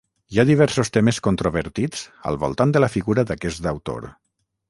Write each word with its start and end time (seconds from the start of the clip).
Hi 0.35 0.39
ha 0.39 0.43
diversos 0.49 0.89
temes 0.95 1.19
controvertits 1.27 2.01
al 2.31 2.39
voltant 2.45 2.73
de 2.77 2.83
la 2.85 2.91
figura 2.97 3.27
d'aquest 3.33 3.69
autor. 3.75 4.09